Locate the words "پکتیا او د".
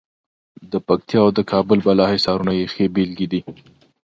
0.87-1.39